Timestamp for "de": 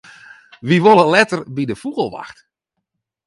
1.67-1.75